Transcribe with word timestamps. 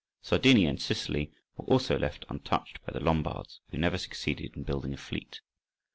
Sardinia 0.23 0.67
and 0.67 0.81
Sicily 0.81 1.31
were 1.55 1.65
also 1.65 1.95
left 1.95 2.25
untouched 2.27 2.83
by 2.87 2.91
the 2.91 2.99
Lombards, 3.05 3.59
who 3.69 3.77
never 3.77 3.99
succeeded 3.99 4.55
in 4.57 4.63
building 4.63 4.95
a 4.95 4.97
fleet. 4.97 5.41